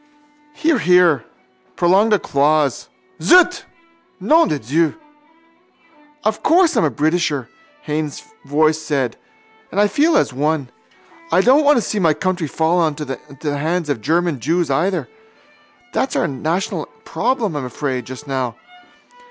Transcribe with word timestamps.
Hear, 0.55 0.79
hear! 0.79 1.25
Prolonged 1.75 2.11
applause. 2.11 2.89
Zut! 3.21 3.65
Nom 4.19 4.47
de 4.47 4.57
Dieu! 4.57 4.95
—Of 6.23 6.41
course 6.41 6.75
I'm 6.75 6.83
a 6.83 6.89
Britisher, 6.89 7.49
Haines's 7.83 8.23
voice 8.43 8.79
said, 8.81 9.15
and 9.71 9.79
I 9.79 9.87
feel 9.87 10.17
as 10.17 10.33
one. 10.33 10.71
I 11.31 11.41
don't 11.41 11.63
want 11.63 11.77
to 11.77 11.83
see 11.83 11.99
my 11.99 12.15
country 12.15 12.47
fall 12.47 12.83
into 12.87 13.05
the 13.05 13.19
hands 13.59 13.89
of 13.89 14.01
German 14.01 14.39
jews 14.39 14.71
either. 14.71 15.07
That's 15.93 16.15
our 16.15 16.27
national 16.27 16.87
problem, 17.05 17.55
I'm 17.55 17.65
afraid, 17.65 18.05
just 18.05 18.25
now. 18.25 18.55